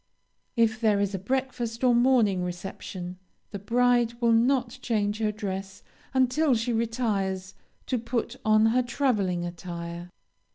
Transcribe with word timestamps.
If 0.55 0.81
there 0.81 0.99
is 0.99 1.13
a 1.13 1.19
breakfast 1.19 1.83
or 1.83 1.93
morning 1.93 2.43
reception, 2.43 3.19
the 3.51 3.59
bride 3.59 4.13
will 4.19 4.31
not 4.31 4.79
change 4.81 5.19
her 5.19 5.31
dress 5.31 5.83
until 6.11 6.55
she 6.55 6.73
retires 6.73 7.53
to 7.85 7.99
put 7.99 8.35
on 8.43 8.65
her 8.73 8.81
traveling 8.81 9.45
attire. 9.45 10.09